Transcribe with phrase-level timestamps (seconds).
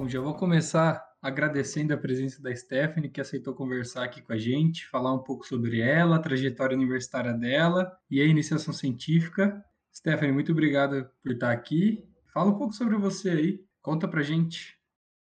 [0.00, 4.38] Bom, já vou começar agradecendo a presença da Stephanie, que aceitou conversar aqui com a
[4.38, 9.62] gente, falar um pouco sobre ela, a trajetória universitária dela e a iniciação científica.
[9.94, 12.08] Stephanie, muito obrigado por estar aqui.
[12.32, 14.74] Fala um pouco sobre você aí, conta pra gente.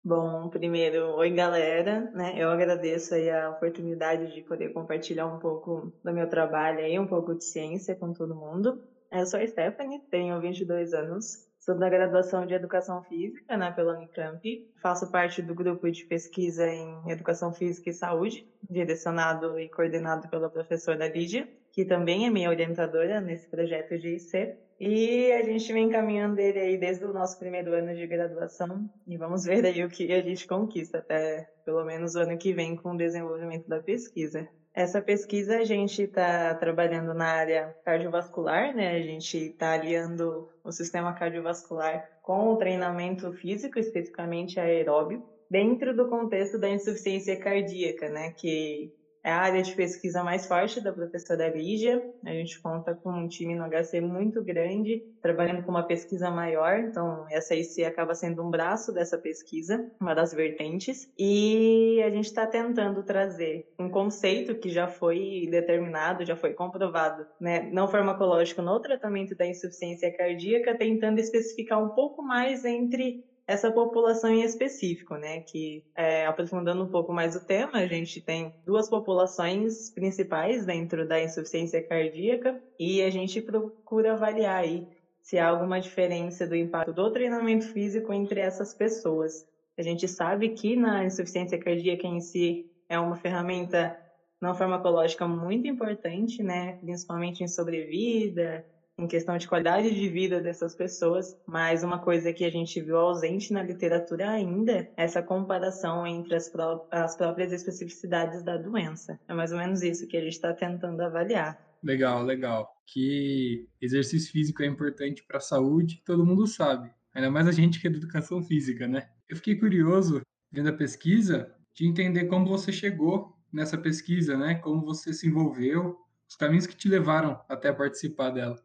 [0.03, 2.33] Bom, primeiro, oi galera, né?
[2.39, 7.07] Eu agradeço aí a oportunidade de poder compartilhar um pouco do meu trabalho aí, um
[7.07, 8.83] pouco de ciência com todo mundo.
[9.11, 13.97] Eu sou a Stephanie, tenho 22 anos, sou da graduação de Educação Física, né, pela
[13.97, 14.69] Unicamp.
[14.83, 20.51] Faço parte do grupo de pesquisa em Educação Física e Saúde, direcionado e coordenado pela
[20.51, 24.57] professora Lídia, que também é minha orientadora nesse projeto de IC.
[24.81, 29.17] E a gente vem caminhando ele aí desde o nosso primeiro ano de graduação e
[29.17, 32.75] vamos ver aí o que a gente conquista até pelo menos o ano que vem
[32.75, 34.49] com o desenvolvimento da pesquisa.
[34.75, 38.97] Essa pesquisa a gente está trabalhando na área cardiovascular, né?
[38.97, 46.09] A gente está aliando o sistema cardiovascular com o treinamento físico, especificamente aeróbio, dentro do
[46.09, 48.33] contexto da insuficiência cardíaca, né?
[48.33, 48.91] Que
[49.25, 52.03] é a área de pesquisa mais forte da professora Lígia.
[52.25, 56.81] A gente conta com um time no HC muito grande, trabalhando com uma pesquisa maior,
[56.81, 61.09] então essa IC acaba sendo um braço dessa pesquisa, uma das vertentes.
[61.19, 67.27] E a gente está tentando trazer um conceito que já foi determinado, já foi comprovado,
[67.41, 73.71] né, não farmacológico no tratamento da insuficiência cardíaca, tentando especificar um pouco mais entre essa
[73.71, 75.41] população em específico, né?
[75.41, 81.07] Que é, aprofundando um pouco mais o tema, a gente tem duas populações principais dentro
[81.07, 84.87] da insuficiência cardíaca e a gente procura avaliar aí
[85.21, 89.47] se há alguma diferença do impacto do treinamento físico entre essas pessoas.
[89.79, 93.97] A gente sabe que na insuficiência cardíaca em si é uma ferramenta
[94.41, 96.77] não farmacológica muito importante, né?
[96.79, 98.67] Principalmente em sobrevida,
[99.03, 102.97] em questão de qualidade de vida dessas pessoas, mas uma coisa que a gente viu
[102.97, 109.19] ausente na literatura ainda é essa comparação entre as, pró as próprias especificidades da doença.
[109.29, 111.61] É mais ou menos isso que a gente está tentando avaliar.
[111.83, 112.69] Legal, legal.
[112.87, 116.91] Que exercício físico é importante para a saúde, todo mundo sabe.
[117.15, 119.09] Ainda mais a gente que é de educação física, né?
[119.29, 124.55] Eu fiquei curioso, vendo a pesquisa, de entender como você chegou nessa pesquisa, né?
[124.55, 125.99] Como você se envolveu,
[126.29, 128.63] os caminhos que te levaram até participar dela.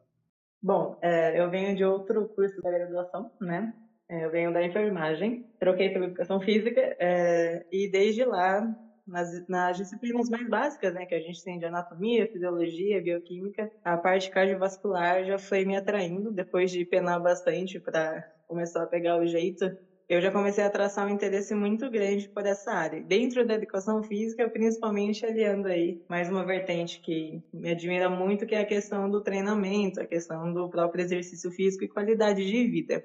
[0.61, 3.73] Bom, é, eu venho de outro curso da graduação, né?
[4.09, 8.65] É, eu venho da enfermagem, troquei pela educação física é, e desde lá,
[9.05, 13.97] nas, nas, disciplinas mais básicas, né, que a gente tem de anatomia, fisiologia, bioquímica, a
[13.97, 19.27] parte cardiovascular já foi me atraindo depois de penar bastante para começar a pegar o
[19.27, 19.65] jeito
[20.09, 23.03] eu já comecei a traçar um interesse muito grande por essa área.
[23.03, 28.55] Dentro da educação física, principalmente aliando aí mais uma vertente que me admira muito, que
[28.55, 33.03] é a questão do treinamento, a questão do próprio exercício físico e qualidade de vida.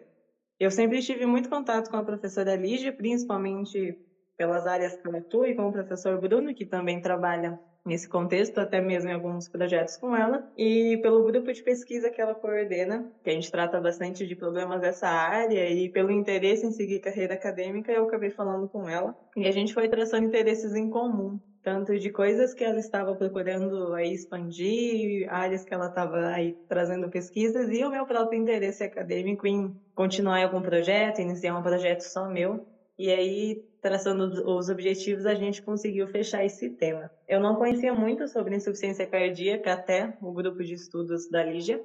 [0.61, 3.99] Eu sempre tive muito contato com a professora Lígia, principalmente
[4.37, 8.59] pelas áreas que eu atuo, e com o professor Bruno, que também trabalha nesse contexto,
[8.59, 13.11] até mesmo em alguns projetos com ela, e pelo grupo de pesquisa que ela coordena,
[13.23, 17.35] que a gente trata bastante de problemas dessa área, e pelo interesse em seguir carreira
[17.35, 21.99] acadêmica, eu acabei falando com ela, e a gente foi traçando interesses em comum, tanto
[21.99, 27.69] de coisas que ela estava procurando aí expandir, áreas que ela estava aí trazendo pesquisas,
[27.71, 32.67] e o meu próprio interesse acadêmico em continuar algum projeto, iniciar um projeto só meu,
[32.99, 34.25] e aí traçando
[34.57, 37.11] os objetivos, a gente conseguiu fechar esse tema.
[37.29, 41.83] Eu não conhecia muito sobre insuficiência cardíaca até o grupo de estudos da Lígia,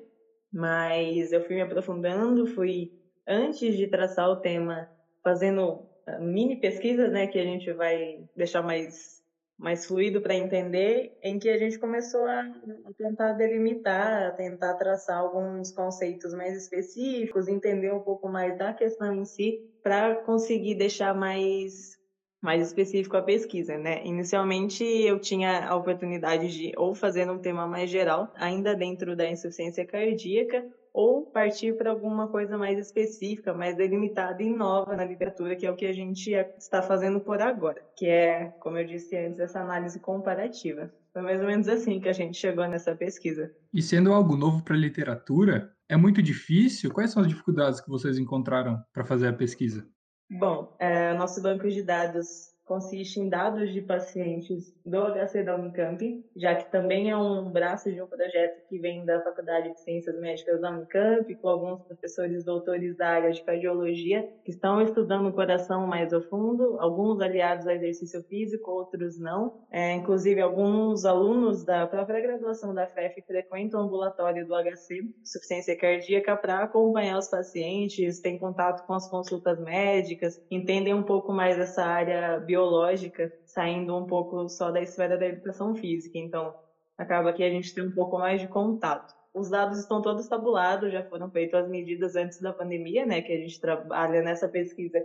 [0.54, 2.94] mas eu fui me aprofundando, fui
[3.28, 4.88] antes de traçar o tema
[5.24, 9.17] fazendo ah, mini pesquisas, né, que a gente vai deixar mais
[9.58, 12.44] mais fluido para entender, em que a gente começou a,
[12.98, 19.14] tentar delimitar, a tentar traçar alguns conceitos mais específicos, entender um pouco mais da questão
[19.16, 21.98] em si, para conseguir deixar mais
[22.40, 24.06] mais específico a pesquisa, né?
[24.06, 29.28] Inicialmente eu tinha a oportunidade de ou fazer um tema mais geral, ainda dentro da
[29.28, 30.64] insuficiência cardíaca,
[30.98, 35.70] ou partir para alguma coisa mais específica, mais delimitada e nova na literatura, que é
[35.70, 39.60] o que a gente está fazendo por agora, que é, como eu disse antes, essa
[39.60, 40.92] análise comparativa.
[41.14, 43.54] Foi mais ou menos assim que a gente chegou nessa pesquisa.
[43.72, 46.92] E sendo algo novo para a literatura, é muito difícil?
[46.92, 49.88] Quais são as dificuldades que vocês encontraram para fazer a pesquisa?
[50.32, 56.24] Bom, é, nosso banco de dados consiste em dados de pacientes do HC da Unicamp,
[56.36, 60.20] já que também é um braço de um projeto que vem da Faculdade de Ciências
[60.20, 65.34] Médicas da Unicamp, com alguns professores doutores da área de cardiologia, que estão estudando o
[65.34, 69.62] coração mais a fundo, alguns aliados ao exercício físico, outros não.
[69.72, 75.78] É, inclusive, alguns alunos da própria graduação da FEF frequentam o ambulatório do HC, suficiência
[75.78, 81.58] cardíaca, para acompanhar os pacientes, têm contato com as consultas médicas, entendem um pouco mais
[81.58, 86.18] essa área biológica biológica, saindo um pouco só da esfera da educação física.
[86.18, 86.56] Então,
[86.98, 89.14] acaba que a gente tem um pouco mais de contato.
[89.32, 93.32] Os dados estão todos tabulados, já foram feitas as medidas antes da pandemia, né, que
[93.32, 94.98] a gente trabalha nessa pesquisa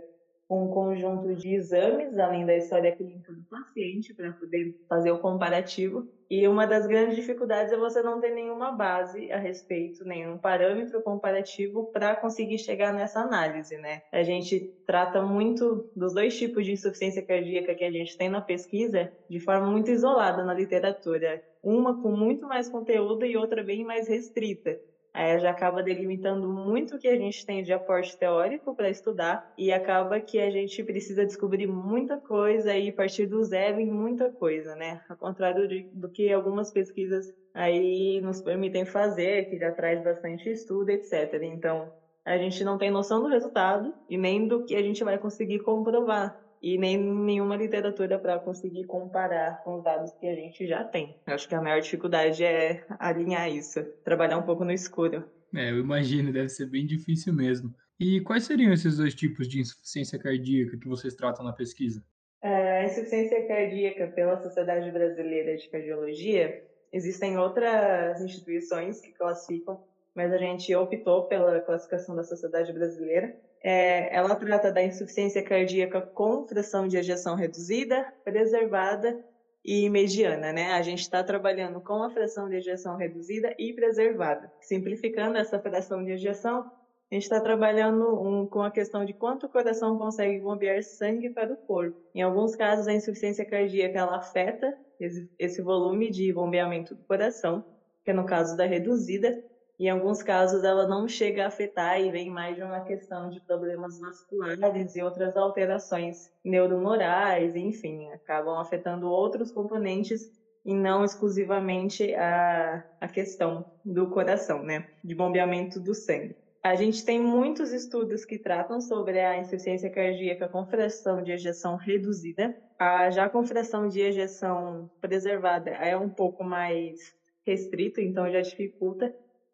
[0.49, 6.07] um conjunto de exames, além da história clínica do paciente, para poder fazer o comparativo.
[6.29, 11.01] E uma das grandes dificuldades é você não ter nenhuma base a respeito, nenhum parâmetro
[11.03, 14.01] comparativo para conseguir chegar nessa análise, né?
[14.11, 18.41] A gente trata muito dos dois tipos de insuficiência cardíaca que a gente tem na
[18.41, 21.41] pesquisa de forma muito isolada na literatura.
[21.61, 24.79] Uma com muito mais conteúdo e outra bem mais restrita.
[25.13, 29.53] Aí já acaba delimitando muito o que a gente tem de aporte teórico para estudar
[29.55, 34.31] e acaba que a gente precisa descobrir muita coisa e partir do zero em muita
[34.31, 35.01] coisa, né?
[35.07, 40.49] Ao contrário de, do que algumas pesquisas aí nos permitem fazer, que já traz bastante
[40.49, 41.43] estudo, etc.
[41.43, 41.93] Então,
[42.25, 45.59] a gente não tem noção do resultado e nem do que a gente vai conseguir
[45.59, 50.81] comprovar e nem nenhuma literatura para conseguir comparar com os dados que a gente já
[50.81, 51.19] tem.
[51.27, 55.29] Eu acho que a maior dificuldade é alinhar isso, trabalhar um pouco no escuro.
[55.53, 57.75] É, eu imagino, deve ser bem difícil mesmo.
[57.99, 62.01] E quais seriam esses dois tipos de insuficiência cardíaca que vocês tratam na pesquisa?
[62.41, 66.63] É, a insuficiência cardíaca pela Sociedade Brasileira de Cardiologia,
[66.93, 69.83] existem outras instituições que classificam,
[70.15, 76.01] mas a gente optou pela classificação da Sociedade Brasileira é, ela trata da insuficiência cardíaca
[76.01, 79.23] com fração de ejeção reduzida, preservada
[79.63, 80.73] e mediana, né?
[80.73, 84.51] A gente está trabalhando com a fração de ejeção reduzida e preservada.
[84.59, 86.69] Simplificando essa fração de ejeção,
[87.09, 91.29] a gente está trabalhando um, com a questão de quanto o coração consegue bombear sangue
[91.29, 91.97] para o corpo.
[92.13, 97.63] Em alguns casos, a insuficiência cardíaca ela afeta esse, esse volume de bombeamento do coração,
[98.03, 99.41] que é no caso da reduzida,
[99.79, 103.41] em alguns casos, ela não chega a afetar e vem mais de uma questão de
[103.41, 110.31] problemas vasculares e outras alterações neuromorais, enfim, acabam afetando outros componentes
[110.65, 114.87] e não exclusivamente a, a questão do coração, né?
[115.03, 116.35] De bombeamento do sangue.
[116.63, 121.75] A gente tem muitos estudos que tratam sobre a insuficiência cardíaca com fração de ejeção
[121.75, 122.55] reduzida.
[122.79, 127.13] A, já com fração de ejeção preservada é um pouco mais
[127.45, 129.13] restrito, então já dificulta.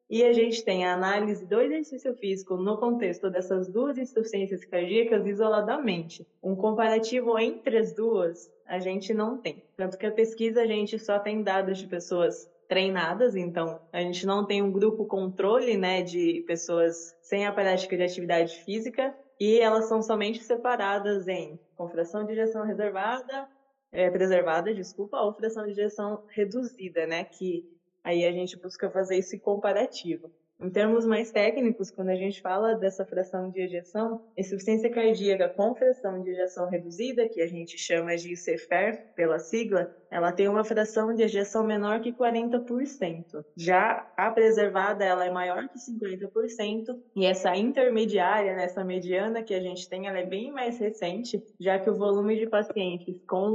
[0.09, 5.27] E a gente tem a análise do exercício físico no contexto dessas duas insuficiências cardíacas
[5.27, 6.25] isoladamente.
[6.41, 9.63] Um comparativo entre as duas a gente não tem.
[9.77, 14.25] Tanto que a pesquisa a gente só tem dados de pessoas treinadas, então a gente
[14.25, 19.59] não tem um grupo controle, né, de pessoas sem a prática de atividade física e
[19.59, 23.47] elas são somente separadas em confração de injeção reservada,
[23.91, 27.65] é, preservada, desculpa, ou fração de injeção reduzida, né, que
[28.03, 30.31] Aí a gente busca fazer esse comparativo.
[30.61, 35.73] Em termos mais técnicos, quando a gente fala dessa fração de ejeção, insuficiência cardíaca com
[35.73, 40.65] fração de ejeção reduzida, que a gente chama de CFR pela sigla, ela tem uma
[40.65, 43.45] fração de ejeção menor que 40%.
[43.55, 49.53] Já a preservada, ela é maior que 50%, e essa intermediária, né, essa mediana que
[49.53, 53.47] a gente tem, ela é bem mais recente, já que o volume de pacientes com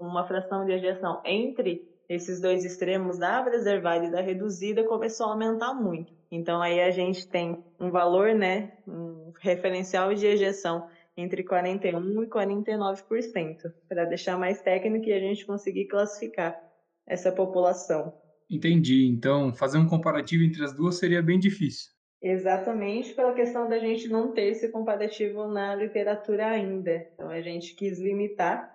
[0.00, 5.30] uma fração de ejeção entre esses dois extremos da preservada e da reduzida começou a
[5.30, 6.12] aumentar muito.
[6.30, 12.26] Então aí a gente tem um valor, né, um referencial de ejeção entre 41 e
[12.26, 16.58] 49%, para deixar mais técnico e a gente conseguir classificar
[17.06, 18.14] essa população.
[18.48, 19.06] Entendi.
[19.06, 21.90] Então, fazer um comparativo entre as duas seria bem difícil.
[22.22, 27.06] Exatamente pela questão da gente não ter esse comparativo na literatura ainda.
[27.14, 28.71] Então a gente quis limitar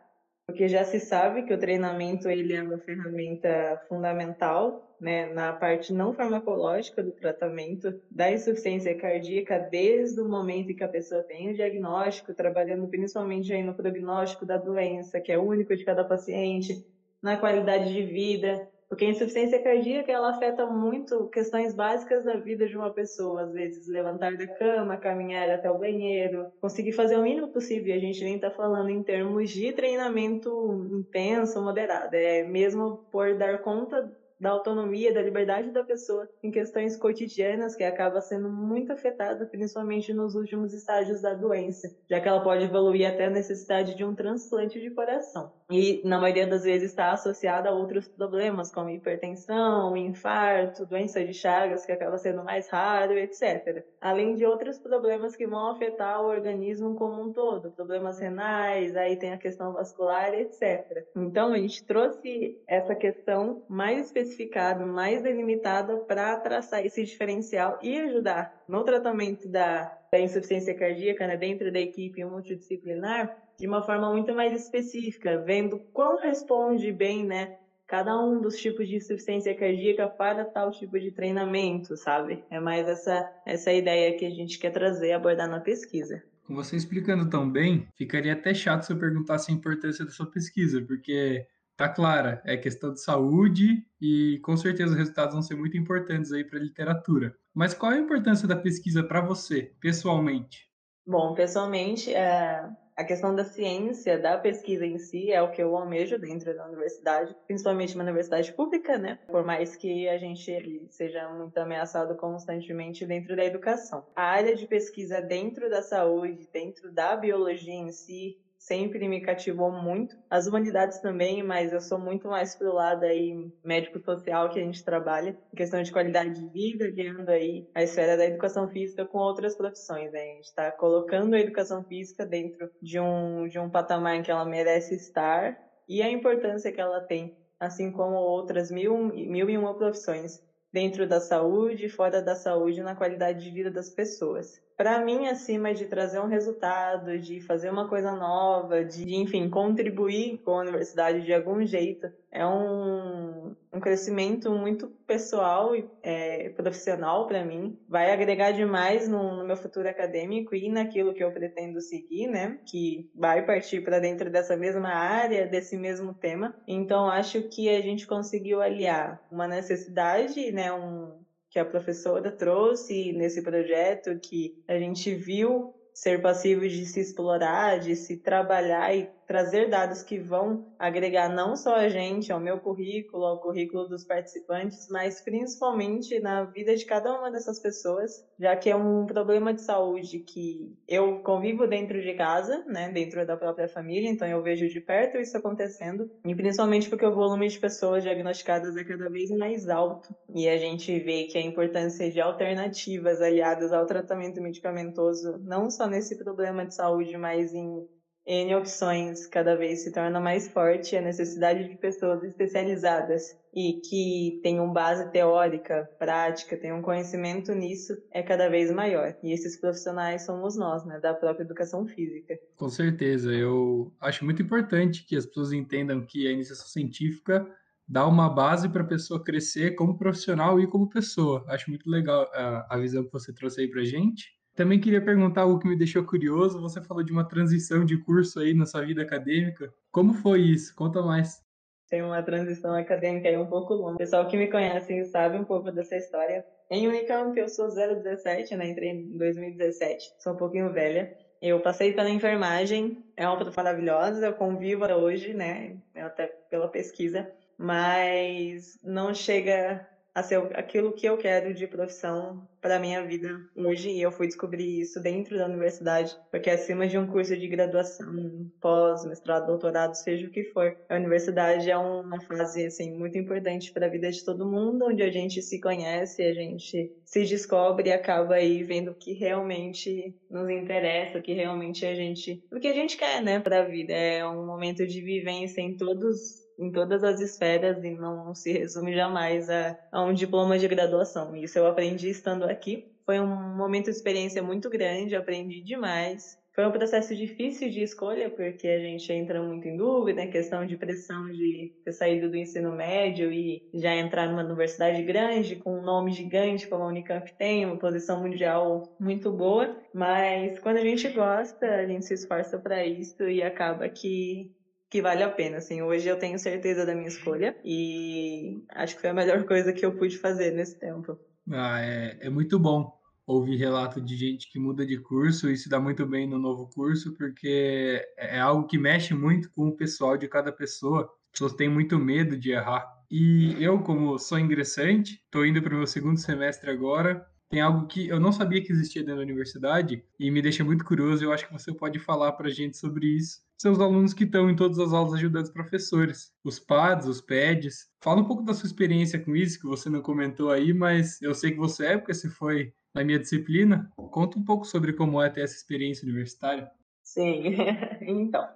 [0.48, 5.94] porque já se sabe que o treinamento ele é uma ferramenta fundamental né, na parte
[5.94, 11.52] não farmacológica do tratamento da insuficiência cardíaca desde o momento em que a pessoa tem
[11.52, 16.82] o diagnóstico, trabalhando principalmente aí no prognóstico da doença, que é único de cada paciente,
[17.22, 22.68] na qualidade de vida, porque a insuficiência cardíaca ela afeta muito questões básicas da vida
[22.68, 27.24] de uma pessoa, às vezes levantar da cama, caminhar até o banheiro, conseguir fazer o
[27.24, 27.94] mínimo possível.
[27.96, 33.62] A gente nem está falando em termos de treinamento intenso, moderado, é mesmo por dar
[33.62, 39.46] conta da autonomia, da liberdade da pessoa em questões cotidianas que acaba sendo muito afetada,
[39.48, 44.06] principalmente nos últimos estágios da doença, já que ela pode evoluir até a necessidade de
[44.06, 45.52] um transplante de coração.
[45.70, 51.34] E na maioria das vezes está associada a outros problemas, como hipertensão, infarto, doença de
[51.34, 53.84] Chagas, que acaba sendo mais raro, etc.
[54.00, 59.18] Além de outros problemas que vão afetar o organismo como um todo, problemas renais, aí
[59.18, 61.06] tem a questão vascular, etc.
[61.16, 68.00] Então a gente trouxe essa questão mais especificada, mais delimitada para traçar esse diferencial e
[68.00, 74.12] ajudar no tratamento da, da insuficiência cardíaca né, dentro da equipe multidisciplinar de uma forma
[74.12, 80.08] muito mais específica, vendo quão responde bem, né, cada um dos tipos de insuficiência cardíaca
[80.08, 82.44] para tal tipo de treinamento, sabe?
[82.50, 86.22] É mais essa essa ideia que a gente quer trazer abordar na pesquisa.
[86.46, 90.26] Com você explicando tão bem, ficaria até chato se eu perguntasse a importância da sua
[90.30, 91.46] pesquisa, porque
[91.78, 96.32] tá clara, é questão de saúde e com certeza os resultados vão ser muito importantes
[96.32, 97.38] aí para a literatura.
[97.54, 100.68] Mas qual é a importância da pesquisa para você, pessoalmente?
[101.06, 102.68] Bom, pessoalmente, é,
[102.98, 106.66] a questão da ciência, da pesquisa em si, é o que eu almejo dentro da
[106.66, 109.20] universidade, principalmente uma universidade pública, né?
[109.28, 114.04] Por mais que a gente seja muito ameaçado constantemente dentro da educação.
[114.16, 119.72] A área de pesquisa dentro da saúde, dentro da biologia em si, sempre me cativou
[119.72, 120.16] muito.
[120.30, 124.84] As humanidades também, mas eu sou muito mais pro lado aí médico-social que a gente
[124.84, 129.20] trabalha, em questão de qualidade de vida, ligando aí a esfera da educação física com
[129.20, 130.12] outras profissões.
[130.12, 130.20] Né?
[130.20, 134.32] A gente está colocando a educação física dentro de um, de um patamar em que
[134.32, 139.58] ela merece estar e a importância que ela tem, assim como outras mil, mil e
[139.58, 145.04] uma profissões dentro da saúde fora da saúde na qualidade de vida das pessoas para
[145.04, 150.52] mim, acima de trazer um resultado, de fazer uma coisa nova, de, enfim, contribuir com
[150.52, 157.44] a universidade de algum jeito, é um, um crescimento muito pessoal e é, profissional para
[157.44, 157.76] mim.
[157.90, 162.60] Vai agregar demais no, no, meu futuro acadêmico e naquilo que eu pretendo seguir, né?
[162.64, 166.56] Que vai partir para dentro dessa mesma área, desse mesmo tema.
[166.68, 170.72] Então, acho que a gente conseguiu aliar uma necessidade, né?
[170.72, 177.00] Um, que a professora trouxe nesse projeto, que a gente viu ser passível de se
[177.00, 182.40] explorar, de se trabalhar e trazer dados que vão agregar não só a gente, ao
[182.40, 188.26] meu currículo, ao currículo dos participantes, mas principalmente na vida de cada uma dessas pessoas,
[188.40, 193.26] já que é um problema de saúde que eu convivo dentro de casa, né, dentro
[193.28, 197.50] da própria família, então eu vejo de perto isso acontecendo, e principalmente porque o volume
[197.50, 202.10] de pessoas diagnosticadas é cada vez mais alto, e a gente vê que a importância
[202.10, 207.86] de alternativas aliadas ao tratamento medicamentoso, não só nesse problema de saúde, mas em
[208.28, 214.42] N opções cada vez se torna mais forte a necessidade de pessoas especializadas e que
[214.44, 219.16] tenham base teórica, prática, tenham conhecimento nisso é cada vez maior.
[219.24, 222.38] E esses profissionais somos nós, né, da própria educação física.
[222.58, 227.48] Com certeza, eu acho muito importante que as pessoas entendam que a iniciação científica
[227.88, 231.46] dá uma base para a pessoa crescer como profissional e como pessoa.
[231.48, 234.37] Acho muito legal a, a visão que você trouxe aí para gente.
[234.58, 236.60] Também queria perguntar algo que me deixou curioso.
[236.60, 239.72] Você falou de uma transição de curso aí na sua vida acadêmica.
[239.92, 240.76] Como foi isso?
[240.76, 241.46] Conta mais.
[241.88, 243.94] Tem uma transição acadêmica aí um pouco longa.
[243.94, 246.44] O pessoal que me conhece sabe um pouco dessa história.
[246.72, 248.70] Em Unicamp eu sou 017, né?
[248.70, 250.16] Entrei em 2017.
[250.18, 251.16] Sou um pouquinho velha.
[251.40, 255.78] Eu passei pela enfermagem, é uma profissão maravilhosa, eu convivo hoje, né?
[255.96, 262.80] Até pela pesquisa, mas não chega a ser aquilo que eu quero de profissão para
[262.80, 267.06] minha vida hoje e eu fui descobrir isso dentro da universidade, porque acima de um
[267.06, 272.66] curso de graduação, pós, mestrado, doutorado, seja o que for, a universidade é uma fase
[272.66, 276.34] assim muito importante para a vida de todo mundo, onde a gente se conhece, a
[276.34, 281.86] gente se descobre e acaba aí vendo o que realmente nos interessa, o que realmente
[281.86, 283.94] a gente, o que a gente quer, né, para a vida.
[283.94, 288.94] É um momento de vivência em todos em todas as esferas e não se resume
[288.94, 291.36] jamais a, a um diploma de graduação.
[291.36, 292.92] Isso eu aprendi estando aqui.
[293.06, 296.38] Foi um momento de experiência muito grande, aprendi demais.
[296.58, 300.66] Foi um processo difícil de escolha, porque a gente entra muito em dúvida, em questão
[300.66, 305.78] de pressão de ter saído do ensino médio e já entrar numa universidade grande, com
[305.78, 309.78] um nome gigante como a Unicamp tem, uma posição mundial muito boa.
[309.94, 314.52] Mas quando a gente gosta, a gente se esforça para isso e acaba que
[314.90, 315.82] que vale a pena, assim.
[315.82, 319.86] Hoje eu tenho certeza da minha escolha e acho que foi a melhor coisa que
[319.86, 321.18] eu pude fazer nesse tempo.
[321.52, 325.68] Ah, é, é muito bom ouvir relato de gente que muda de curso e se
[325.68, 330.18] dá muito bem no novo curso, porque é algo que mexe muito com o pessoal
[330.18, 331.02] de cada pessoa.
[331.26, 332.88] As pessoas têm muito medo de errar.
[333.12, 337.88] E eu, como sou ingressante, estou indo para o meu segundo semestre agora, tem algo
[337.88, 341.24] que eu não sabia que existia dentro da universidade e me deixa muito curioso.
[341.24, 343.42] Eu acho que você pode falar para a gente sobre isso.
[343.58, 347.90] Seus alunos que estão em todas as aulas ajudando os professores, os PADs, os PEDs.
[348.02, 351.34] Fala um pouco da sua experiência com isso, que você não comentou aí, mas eu
[351.34, 353.90] sei que você é, porque você foi na minha disciplina.
[353.96, 356.70] Conta um pouco sobre como é ter essa experiência universitária.
[357.04, 357.56] Sim,
[358.02, 358.48] então.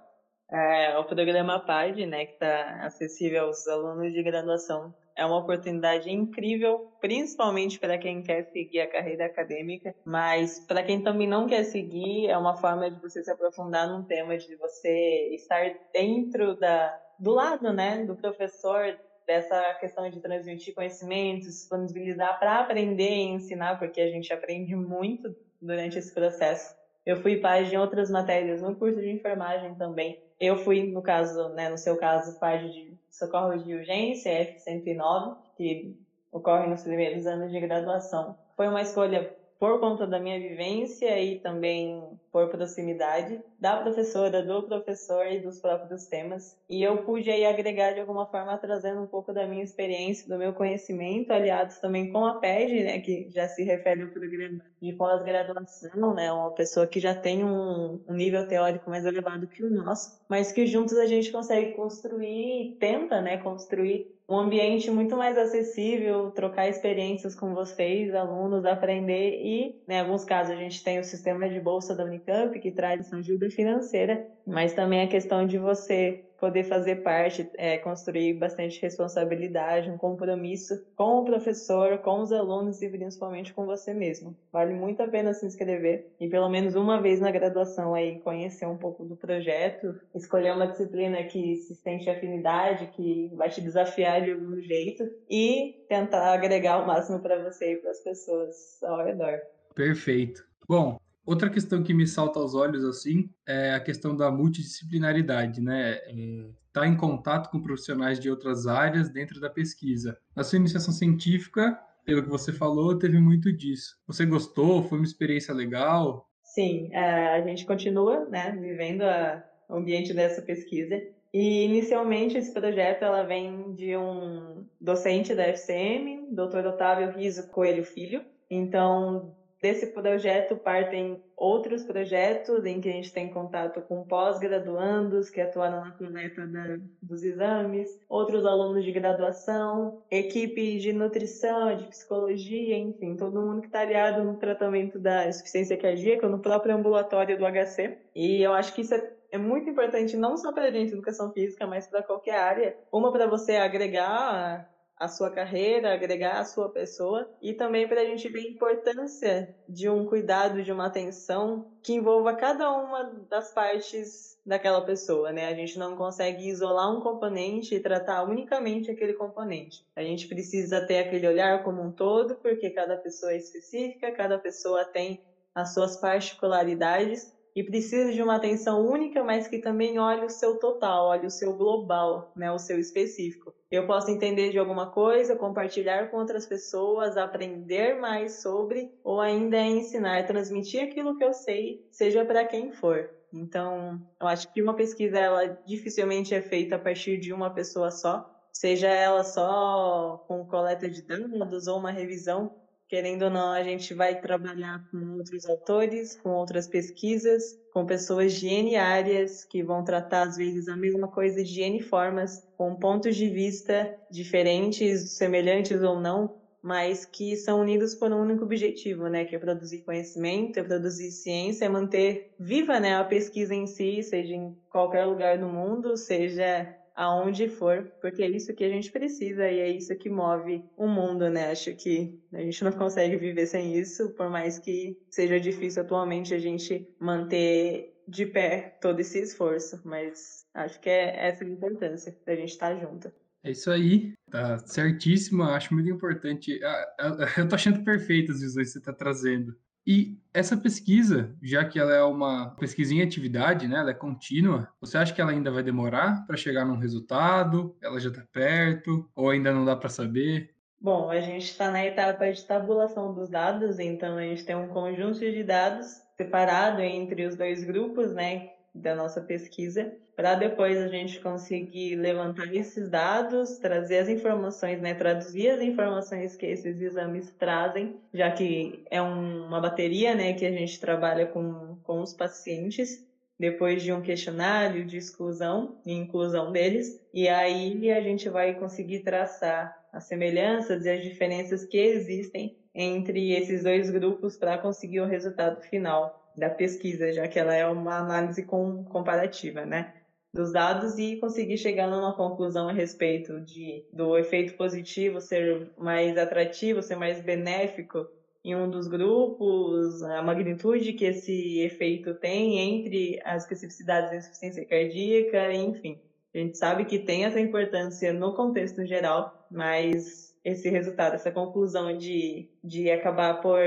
[0.50, 6.10] É, o programa PAD, né, que está acessível aos alunos de graduação, é uma oportunidade
[6.10, 11.64] incrível, principalmente para quem quer seguir a carreira acadêmica, mas para quem também não quer
[11.64, 16.98] seguir, é uma forma de você se aprofundar num tema, de você estar dentro da,
[17.18, 23.78] do lado, né, do professor, dessa questão de transmitir conhecimentos, disponibilizar para aprender e ensinar,
[23.78, 26.74] porque a gente aprende muito durante esse processo.
[27.04, 30.22] Eu fui página em outras matérias no curso de enfermagem também.
[30.38, 35.96] Eu fui, no caso, né, no seu caso, página de socorro de urgência, F109, que
[36.30, 38.36] ocorre nos primeiros anos de graduação.
[38.56, 42.02] Foi uma escolha por conta da minha vivência e também
[42.32, 46.58] por proximidade da professora, do professor e dos próprios temas.
[46.68, 50.36] E eu pude aí agregar de alguma forma trazendo um pouco da minha experiência, do
[50.36, 54.92] meu conhecimento, aliados também com a PED, né, que já se refere ao programa de
[54.94, 59.70] pós-graduação, né, uma pessoa que já tem um, um nível teórico mais elevado que o
[59.70, 65.36] nosso, mas que juntos a gente consegue construir, tenta, né, construir um ambiente muito mais
[65.36, 70.98] acessível, trocar experiências com vocês, alunos, aprender e, né, em alguns casos, a gente tem
[70.98, 75.58] o sistema de bolsa da Unicamp que traz ajuda financeira, mas também a questão de
[75.58, 82.32] você poder fazer parte, é, construir bastante responsabilidade, um compromisso com o professor, com os
[82.32, 84.36] alunos e principalmente com você mesmo.
[84.52, 88.66] Vale muito a pena se inscrever e pelo menos uma vez na graduação aí conhecer
[88.66, 94.22] um pouco do projeto, escolher uma disciplina que se sente afinidade, que vai te desafiar
[94.22, 99.04] de algum jeito e tentar agregar o máximo para você e para as pessoas ao
[99.04, 99.38] redor.
[99.76, 100.44] Perfeito.
[100.68, 106.00] Bom, Outra questão que me salta aos olhos assim é a questão da multidisciplinaridade, né?
[106.06, 110.18] É, tá em contato com profissionais de outras áreas dentro da pesquisa.
[110.34, 113.96] Na sua iniciação científica, pelo que você falou, teve muito disso.
[114.06, 114.82] Você gostou?
[114.82, 116.28] Foi uma experiência legal?
[116.42, 121.00] Sim, é, a gente continua, né, vivendo a, o ambiente dessa pesquisa.
[121.32, 126.66] E inicialmente esse projeto ela vem de um docente da FCM, Dr.
[126.66, 128.22] Otávio Riso Coelho Filho.
[128.50, 135.40] Então, Desse projeto partem outros projetos em que a gente tem contato com pós-graduandos que
[135.40, 142.76] atuaram na coleta da, dos exames, outros alunos de graduação, equipe de nutrição, de psicologia,
[142.76, 147.44] enfim, todo mundo que está aliado no tratamento da insuficiência cardíaca, no próprio ambulatório do
[147.46, 147.98] HC.
[148.16, 151.32] E eu acho que isso é é muito importante não só para a gente educação
[151.32, 152.76] física, mas para qualquer área.
[152.92, 154.70] Uma para você agregar
[155.02, 159.52] a sua carreira, agregar a sua pessoa e também para a gente ver a importância
[159.68, 165.48] de um cuidado, de uma atenção que envolva cada uma das partes daquela pessoa, né?
[165.48, 169.80] A gente não consegue isolar um componente e tratar unicamente aquele componente.
[169.96, 174.38] A gente precisa ter aquele olhar como um todo, porque cada pessoa é específica, cada
[174.38, 175.18] pessoa tem
[175.52, 180.58] as suas particularidades e precisa de uma atenção única, mas que também olhe o seu
[180.58, 183.52] total, olhe o seu global, né, o seu específico.
[183.72, 189.58] Eu posso entender de alguma coisa, compartilhar com outras pessoas, aprender mais sobre, ou ainda
[189.62, 193.08] ensinar, transmitir aquilo que eu sei, seja para quem for.
[193.32, 197.90] Então, eu acho que uma pesquisa ela dificilmente é feita a partir de uma pessoa
[197.90, 202.54] só, seja ela só com coleta de dados ou uma revisão,
[202.92, 208.34] querendo ou não, a gente vai trabalhar com outros autores, com outras pesquisas, com pessoas
[208.34, 212.76] de N áreas que vão tratar, às vezes, a mesma coisa de N formas, com
[212.76, 219.08] pontos de vista diferentes, semelhantes ou não, mas que são unidos por um único objetivo,
[219.08, 223.66] né, que é produzir conhecimento, é produzir ciência, é manter viva, né, a pesquisa em
[223.66, 228.68] si, seja em qualquer lugar do mundo, seja aonde for, porque é isso que a
[228.68, 231.50] gente precisa e é isso que move o mundo, né?
[231.50, 236.34] Acho que a gente não consegue viver sem isso, por mais que seja difícil atualmente
[236.34, 242.16] a gente manter de pé todo esse esforço, mas acho que é essa a importância
[242.26, 243.12] da gente estar junto.
[243.44, 246.62] É isso aí, tá certíssimo, acho muito importante.
[246.62, 249.56] Ah, ah, eu tô achando perfeitas as visões que você está trazendo.
[249.86, 254.68] E essa pesquisa, já que ela é uma pesquisa em atividade, né, ela é contínua,
[254.80, 257.76] você acha que ela ainda vai demorar para chegar num resultado?
[257.82, 259.08] Ela já está perto?
[259.14, 260.54] Ou ainda não dá para saber?
[260.80, 264.68] Bom, a gente está na etapa de tabulação dos dados, então a gente tem um
[264.68, 268.50] conjunto de dados separado entre os dois grupos, né?
[268.74, 274.94] Da nossa pesquisa, para depois a gente conseguir levantar esses dados, trazer as informações, né,
[274.94, 280.46] traduzir as informações que esses exames trazem, já que é um, uma bateria, né, que
[280.46, 283.04] a gente trabalha com, com os pacientes,
[283.38, 289.00] depois de um questionário de exclusão e inclusão deles, e aí a gente vai conseguir
[289.00, 295.06] traçar as semelhanças e as diferenças que existem entre esses dois grupos para conseguir o
[295.06, 299.94] resultado final da pesquisa, já que ela é uma análise com, comparativa, né?
[300.32, 306.16] Dos dados e conseguir chegar numa conclusão a respeito de, do efeito positivo ser mais
[306.16, 308.06] atrativo, ser mais benéfico
[308.44, 314.64] em um dos grupos, a magnitude que esse efeito tem entre as especificidades da insuficiência
[314.64, 316.00] cardíaca, enfim.
[316.34, 321.96] A gente sabe que tem essa importância no contexto geral, mas esse resultado, essa conclusão
[321.96, 323.60] de, de acabar por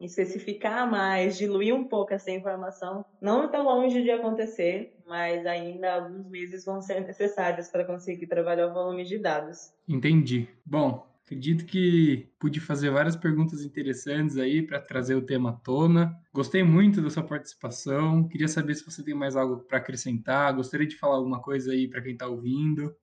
[0.00, 6.26] especificar mais, diluir um pouco essa informação, não está longe de acontecer, mas ainda alguns
[6.28, 9.72] meses vão ser necessários para conseguir trabalhar o volume de dados.
[9.86, 10.48] Entendi.
[10.64, 16.14] Bom, Acredito que pude fazer várias perguntas interessantes aí para trazer o tema à tona.
[16.34, 18.28] Gostei muito da sua participação.
[18.28, 20.54] Queria saber se você tem mais algo para acrescentar.
[20.54, 22.94] Gostaria de falar alguma coisa aí para quem está ouvindo.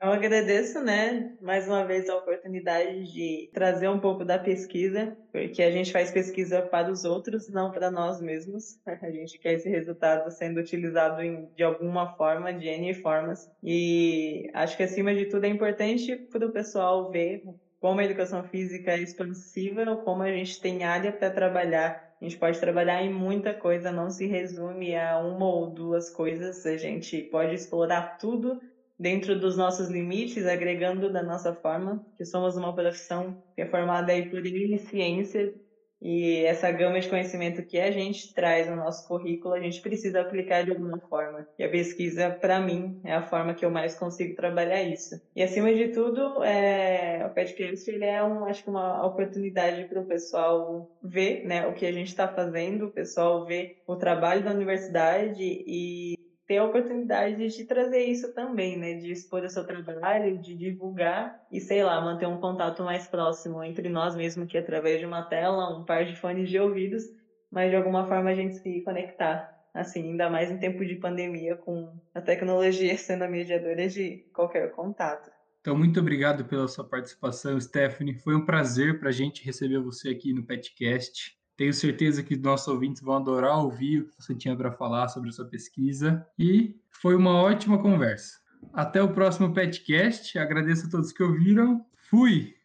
[0.00, 5.60] Eu agradeço, né, mais uma vez a oportunidade de trazer um pouco da pesquisa, porque
[5.60, 8.78] a gente faz pesquisa para os outros, não para nós mesmos.
[8.86, 13.50] A gente quer esse resultado sendo utilizado em, de alguma forma, de N formas.
[13.60, 17.42] E acho que, acima de tudo, é importante para o pessoal ver
[17.80, 22.14] como a educação física é expansiva, como a gente tem área para trabalhar.
[22.20, 26.64] A gente pode trabalhar em muita coisa, não se resume a uma ou duas coisas.
[26.66, 28.60] A gente pode explorar tudo
[28.98, 34.12] dentro dos nossos limites, agregando da nossa forma, que somos uma profissão que é formada
[34.12, 34.42] aí por
[34.88, 35.54] ciência
[36.00, 40.20] e essa gama de conhecimento que a gente traz no nosso currículo, a gente precisa
[40.20, 41.46] aplicar de alguma forma.
[41.58, 45.20] E a pesquisa, para mim, é a forma que eu mais consigo trabalhar isso.
[45.34, 47.26] E acima de tudo, é...
[47.26, 51.74] o podcast ele é um, acho que uma oportunidade para o pessoal ver né, o
[51.74, 56.16] que a gente está fazendo, o pessoal ver o trabalho da universidade e
[56.48, 58.94] ter a oportunidade de trazer isso também, né?
[58.94, 63.62] De expor o seu trabalho, de divulgar e, sei lá, manter um contato mais próximo
[63.62, 67.04] entre nós mesmo que através de uma tela, um par de fones de ouvidos,
[67.52, 69.56] mas de alguma forma a gente se conectar.
[69.74, 74.72] Assim, ainda mais em tempo de pandemia, com a tecnologia sendo a mediadora de qualquer
[74.72, 75.30] contato.
[75.60, 78.14] Então, muito obrigado pela sua participação, Stephanie.
[78.14, 81.37] Foi um prazer para a gente receber você aqui no Petcast.
[81.58, 85.28] Tenho certeza que nossos ouvintes vão adorar ouvir o que você tinha para falar sobre
[85.28, 86.24] a sua pesquisa.
[86.38, 88.38] E foi uma ótima conversa.
[88.72, 90.38] Até o próximo Petcast.
[90.38, 91.84] Agradeço a todos que ouviram.
[92.08, 92.54] Fui!